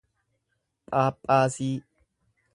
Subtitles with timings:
[0.89, 1.73] phaaphaasii